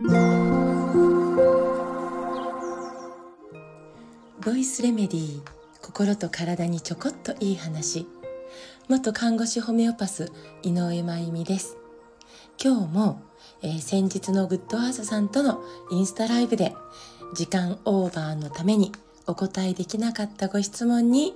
[0.00, 0.12] ボ
[4.52, 5.50] イスレメディー
[5.82, 8.06] 心と体にちょこっといい話
[8.88, 10.30] 元看護師ホメオパス
[10.62, 11.76] 井上真由美です
[12.62, 13.22] 今日も、
[13.60, 15.60] えー、先日のグッドアーサさんとの
[15.90, 16.76] インスタライブで
[17.34, 18.92] 時間オーバーのために
[19.26, 21.34] お答えできなかったご質問に、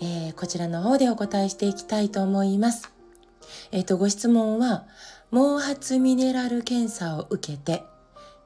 [0.00, 2.92] えー、こちらの方でお答えしていきたいと思います。
[3.70, 4.86] えっ、ー、と、ご質問は、
[5.30, 7.84] 毛髪ミネラル検査を受けて、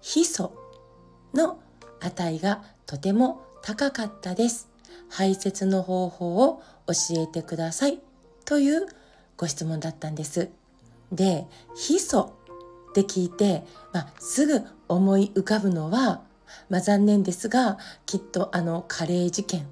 [0.06, 0.52] ヒ素
[1.34, 1.58] の
[1.98, 4.68] 値がとても高かったです。
[5.08, 7.98] 排泄の方法を教えてください。
[8.44, 8.86] という
[9.36, 10.48] ご質問だったんです。
[11.10, 12.36] で、ヒ素
[12.90, 16.22] って聞いて、まあ、すぐ思い浮かぶのは、
[16.70, 19.66] まあ、残念ですが、きっとあのカレー事件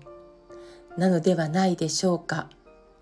[0.96, 2.50] なのではないでしょうか。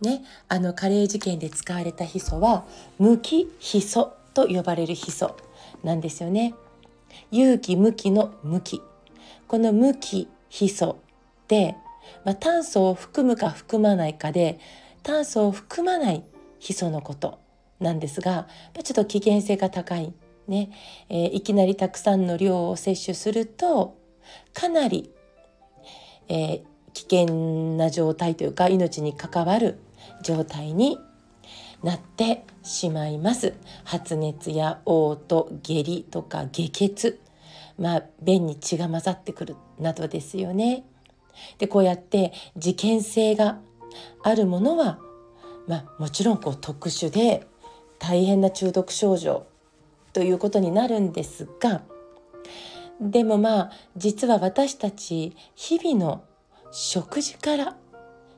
[0.03, 2.65] ね、あのカレー事件で使われたヒ素は
[2.99, 5.35] 無機ヒ素と呼ばれるヒ素
[5.83, 6.53] なんですよね。
[7.31, 8.83] 有機無機の無機
[9.49, 10.99] この無機ヒ素
[11.49, 11.77] で、
[12.25, 14.59] まあ、炭素を含むか含まないかで
[15.03, 16.25] 炭素を含まない
[16.59, 17.39] ヒ素のこと
[17.81, 18.47] なんですが
[18.83, 20.13] ちょっと危険性が高い、
[20.47, 20.71] ね。
[21.09, 23.99] えー、いきなりたくさんの量を摂取すると
[24.55, 25.11] かなり、
[26.29, 29.79] えー、危険な状態というか命に関わる
[30.23, 30.99] 状態に
[31.83, 33.55] なってしまいます。
[33.85, 37.21] 発熱や嘔吐下痢とか下血。
[37.79, 40.85] まあ便に血が混ざってくるなどですよね。
[41.59, 43.59] でこうやって事件性が
[44.23, 44.99] あるものは
[45.67, 47.47] まあもちろんこう特殊で
[47.99, 49.47] 大変な中毒症状
[50.13, 51.83] ということになるんですが
[53.01, 56.25] でもまあ実は私たち日々の
[56.71, 57.77] 食事から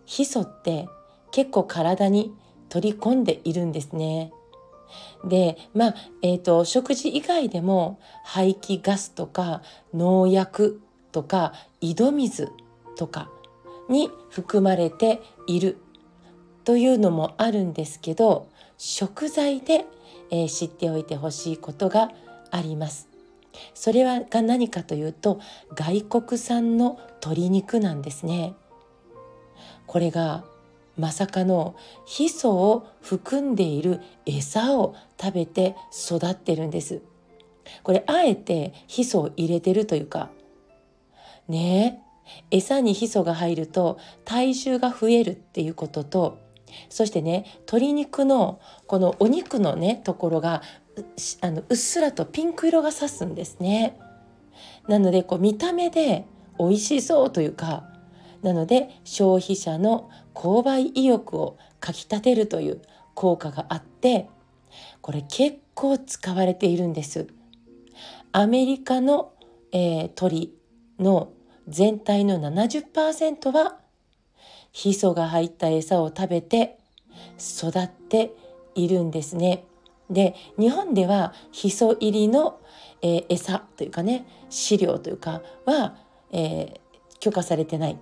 [0.07, 0.89] ヒ素って
[1.31, 2.33] 結構体に
[2.75, 4.33] 取り込んでいるんですね。
[5.25, 9.63] でまあ、えーと、食事以外でも排気ガスとか
[9.95, 10.81] 農薬
[11.13, 12.51] とか井戸水
[12.97, 13.31] とか
[13.89, 15.79] に含まれている
[16.65, 19.85] というのもあるんですけど食材で、
[20.33, 22.11] えー、知っておいてほしいことが
[22.51, 23.09] あります。
[23.73, 25.39] それはが何かというと
[25.77, 28.55] 外国産の鶏肉なんですね。
[29.87, 30.43] これが
[30.97, 31.75] まさかの
[32.07, 37.03] ヒ素を含んでいる餌を食べて育ってるんです。
[37.83, 40.31] これあえてヒ素を入れてるというか
[41.49, 42.03] ね
[42.51, 46.39] え餌にヒ素が入ると体重が増えるっていうことと
[46.89, 50.63] そしてね鶏肉のこのお肉のねところが
[51.41, 53.99] あのうっすらとピンク色がさすんですね。
[54.87, 56.27] なのでこう見た目で
[56.59, 57.85] 美味しそうというか
[58.45, 62.83] なので消費者の購買意欲をかきたてるという
[63.15, 64.29] 効果があって
[65.01, 67.27] これ結構使われているんです。
[68.33, 69.33] アメリカの、
[69.73, 70.53] えー、鳥
[70.99, 71.33] の
[71.69, 73.79] 全体の70%は
[74.73, 76.79] ヒ素が入った餌を食べて
[77.39, 78.35] 育って
[78.75, 79.65] いるんですね。
[80.11, 82.61] で日本ではヒ素入りの、
[83.01, 85.97] えー、餌というかね飼料というかは、
[86.31, 87.97] えー、許可されてない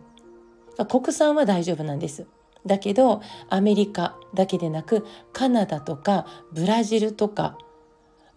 [0.88, 2.26] 国産は大丈夫なんです。
[2.66, 7.58] だけどアメリカだけでなくカナダとかブラジルとか、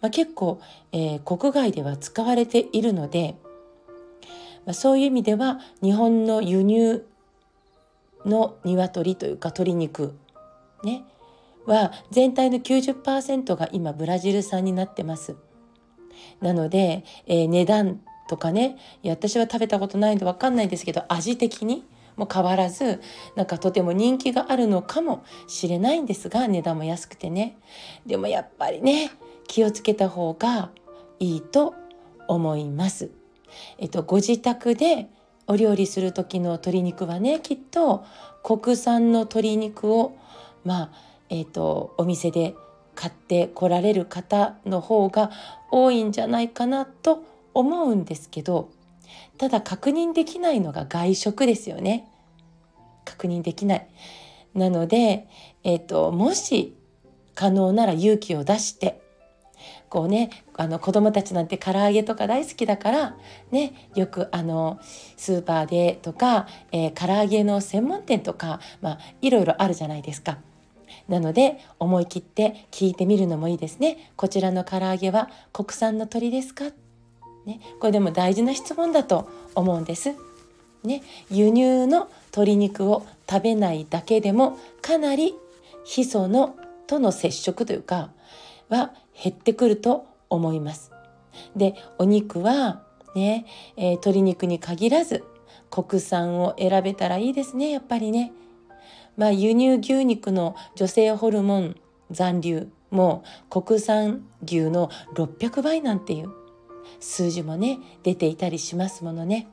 [0.00, 0.60] まあ、結構、
[0.92, 3.36] えー、国外では使われているので、
[4.64, 7.06] まあ、そういう意味では日本の輸入
[8.24, 10.16] の鶏というか鶏肉
[10.82, 11.04] ね
[11.66, 15.36] は全体の90%が今ブラジル産になってます。
[16.40, 21.84] なので、えー、値段とかねいや私は食べたことないんで分かんないですけど味的に
[22.16, 23.00] も変わらず
[23.34, 27.58] なんかとても人気があるのかもしれないんですが値段も安くてね
[28.06, 29.10] でもやっぱりね
[29.46, 30.70] 気をつけた方が
[31.18, 31.74] いいと
[32.28, 33.10] 思います。
[33.78, 35.08] えっと、ご自宅で
[35.46, 38.04] お料理する時の鶏肉はねきっと
[38.42, 40.16] 国産の鶏肉を
[40.64, 40.90] まあ
[41.28, 42.54] えっとお店で
[42.94, 45.30] 買ってこられる方の方が
[45.70, 47.22] 多いんじゃないかなと
[47.54, 48.70] 思うんですけど
[49.38, 52.08] ただ確認できないのが外食ですよね。
[53.04, 53.88] 確認できない。
[54.54, 55.28] なので、
[55.64, 56.74] えっ、ー、と、もし
[57.34, 59.00] 可能なら勇気を出して、
[59.88, 63.16] こうね、あの子供たちなんて唐揚げとか大好きだから、
[63.50, 64.80] ね、よくあの
[65.16, 70.38] スーパーでとか、えー、唐揚げの専門店とか、まあ、いろいろあるじゃないですか。
[71.08, 74.12] なので思い切って聞いてみるのもいいですね。
[74.16, 76.64] こちらの唐揚げは国産の鶏ですか？
[77.46, 80.14] ね、これでも大事な質問だと思うんです。
[80.84, 85.34] ね、輸入の鶏肉を食べないだけでもかなり
[85.84, 86.56] ヒ素の
[86.86, 88.10] との接触というか
[88.68, 90.92] は減ってくると思います。
[91.54, 92.82] でお肉は
[93.14, 93.46] ね、
[93.76, 95.24] えー、鶏肉に限らず
[95.70, 98.32] 国産を選べたらいいですねやっぱりね。
[99.16, 101.76] まあ、輸入牛肉の女性ホルモン
[102.10, 106.28] 残留も国産牛の600倍なんていう
[107.00, 109.48] 数字もね出ていたりしますものね。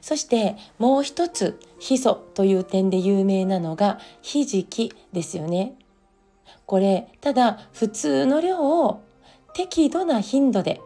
[0.00, 5.74] そしてもう一つヒ素という点で有名なのがひじきですよね。
[6.66, 9.02] これただ普通の量を
[9.54, 10.80] 適度な頻度で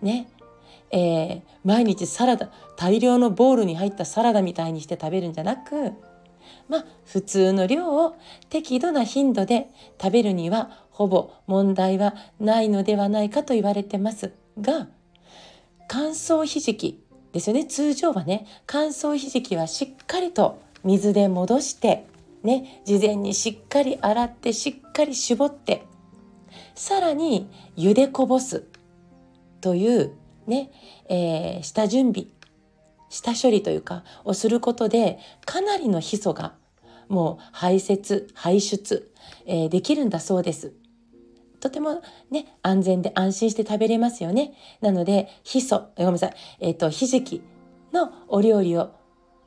[0.00, 0.28] ね、
[0.90, 5.92] えー、毎日サラダ大量のボウルに入ったサラダみたいにして食べるんじゃなく
[6.68, 8.16] まあ普通の量を
[8.48, 9.68] 適度な頻度で
[10.00, 14.88] 食べるにはほぼ問題はないのではないかと言われてますが
[15.88, 17.02] 乾燥ひじき
[17.32, 22.06] ですよね通常はね乾燥ひじきはしっかりと水で戻して
[22.42, 25.84] ね事前にしっかり洗ってしっかり絞って
[26.74, 28.64] さらに茹でこぼす
[29.60, 30.12] という
[30.46, 30.70] ね、
[31.08, 32.28] えー、下準備
[33.08, 36.54] 下処理というかをすることでかなりのヒ素が
[37.08, 39.10] もう排泄排出、
[39.46, 40.72] えー、できるんだそうです。
[41.64, 44.52] とてもね、安全で安心して食べれますよね。
[44.82, 47.42] なので、ヒ素、ごめんなさい、えっ、ー、と、ひじき
[47.90, 48.90] のお料理を、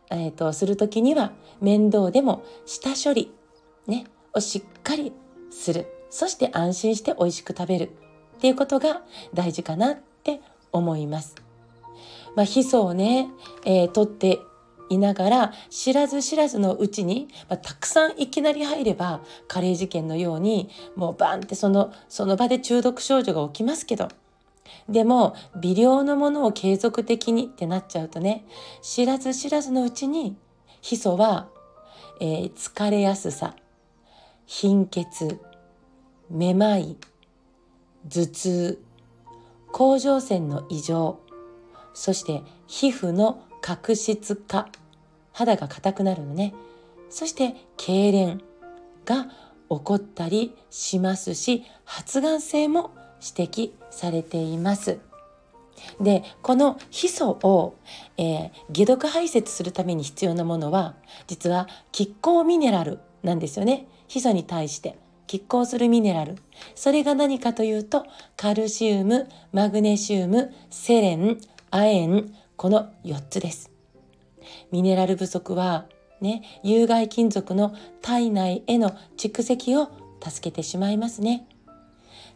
[0.10, 3.32] えっ、ー、と、する時には、面倒でも下処理、
[3.86, 5.14] ね、をしっかり
[5.52, 5.86] する。
[6.10, 7.92] そして安心して美味しく食べる
[8.38, 9.04] っていうことが
[9.36, 10.42] 大事かなって
[10.72, 11.36] 思います。
[12.36, 13.30] まあ、ヒ素をね、
[13.64, 14.40] えー、取って
[14.90, 24.10] いながら知らず知らずのうちに、まあ、たくさんいきなり入ればカレー事件のようにもうバンってそのその場で中毒症状が起きますけど。
[24.90, 28.46] でも微量のものを継続的にってなっちゃうとね
[28.82, 30.38] 知らず知らずのうちに
[30.82, 31.48] ヒ素は、
[32.20, 33.56] えー、疲れやすさ
[34.46, 35.40] 貧血
[36.30, 36.98] めまい
[38.10, 38.82] 頭痛
[39.72, 41.20] 甲状腺の異常
[41.94, 44.70] そして皮膚の角質化
[45.34, 46.54] 肌が硬くなるのね。
[47.10, 48.38] そして痙攣
[49.04, 49.26] が
[49.70, 52.92] 起こったりしますし発がん性も
[53.38, 55.00] 指摘されています。
[56.00, 57.76] でこのヒ素を、
[58.18, 60.96] えー、解毒排泄するために必要なものは
[61.28, 63.86] 実は拮抗ミネラルなんですよね。
[64.08, 64.98] ヒ素に対して
[65.28, 66.38] 拮抗するミネラル。
[66.74, 68.06] それが何かというと
[68.38, 73.72] カルシウムマグネシウムセレン亜鉛この4つです。
[74.72, 75.86] ミネラル不足は
[76.22, 79.90] ね、有害金属の体内への蓄積を
[80.22, 81.48] 助けてしまいますね。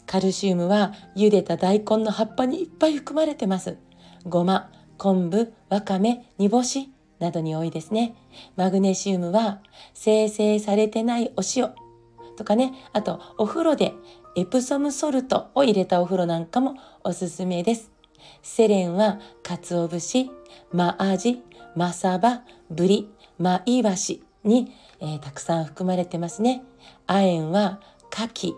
[0.06, 3.77] カルシウムは茹でた大根の葉っぱにいっぱい含まれてます。
[4.25, 8.15] ごま、昆布、わかめ、煮干しなどに多いですね。
[8.56, 9.62] マグネシウムは
[9.95, 11.74] 生成されてないお塩
[12.38, 13.94] とかね、あとお風呂で
[14.35, 17.90] エプソムソルトを入れたお風呂なんかもおすすめです。
[18.41, 20.29] セレンは鰹節、
[20.71, 21.41] マアジ、
[21.75, 26.63] マサバ、ブリ、マイワシに、えー、たくさん含まれてますね。
[27.07, 27.79] 亜鉛は
[28.12, 28.56] 牡蠣、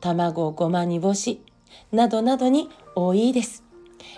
[0.00, 1.42] 卵、ごま煮干し
[1.90, 3.64] などなどに多いです。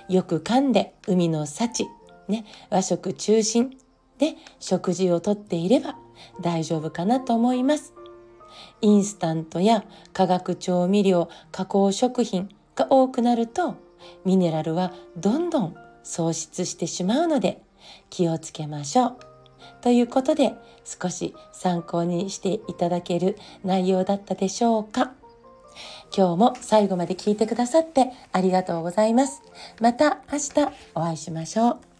[0.08, 1.86] よく噛んで海の幸、
[2.28, 3.76] ね、和食中心
[4.18, 5.96] で食事をとっていれば
[6.40, 7.94] 大丈夫かなと思います。
[8.80, 13.76] インスタントや化学調味料、加工食品が多くなると
[14.24, 17.60] ミネラルはどんどん喪失してしまうので
[18.10, 19.16] 気をつけましょう。
[19.80, 25.12] ということで少し参考にしていただける内容だったでしょうか。
[26.16, 29.42] 今日も最後まで聞いてくださってありがとうございます。
[29.80, 30.52] また明日
[30.94, 31.93] お会いしましょう。